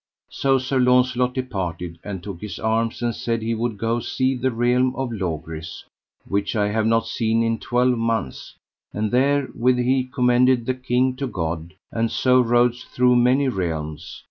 So 0.31 0.57
Sir 0.57 0.79
Launcelot 0.79 1.35
departed, 1.35 1.99
and 2.03 2.23
took 2.23 2.41
his 2.41 2.57
arms, 2.57 3.03
and 3.03 3.13
said 3.13 3.43
he 3.43 3.53
would 3.53 3.77
go 3.77 3.99
see 3.99 4.33
the 4.35 4.49
realm 4.49 4.95
of 4.95 5.11
Logris, 5.11 5.85
which 6.27 6.55
I 6.55 6.69
have 6.69 6.87
not 6.87 7.05
seen 7.05 7.43
in 7.43 7.59
twelve 7.59 7.99
months. 7.99 8.55
And 8.95 9.11
therewith 9.11 9.77
he 9.77 10.05
commended 10.11 10.65
the 10.65 10.73
king 10.73 11.15
to 11.17 11.27
God, 11.27 11.75
and 11.91 12.09
so 12.09 12.41
rode 12.41 12.73
through 12.77 13.17
many 13.17 13.47
realms. 13.47 14.19